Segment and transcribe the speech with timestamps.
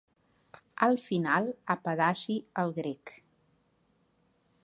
[0.87, 3.13] Al final, apedaci el grec.